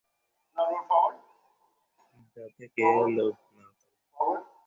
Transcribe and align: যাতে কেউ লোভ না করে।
যাতে 2.35 2.65
কেউ 2.75 2.97
লোভ 3.15 3.35
না 3.55 3.65
করে। 4.15 4.41